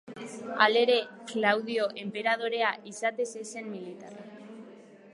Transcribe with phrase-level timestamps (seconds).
[0.65, 0.95] Halere,
[1.33, 4.31] Klaudio enperadorea izatez ez zen militarra.